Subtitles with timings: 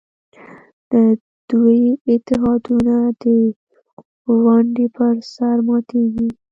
[0.91, 0.93] د
[1.49, 1.81] دوی
[2.13, 3.23] اتحادونه د
[4.43, 6.27] ونډې پر سر ماتېږي.